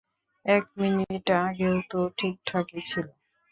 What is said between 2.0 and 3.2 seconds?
ঠিকঠাকই ছিল।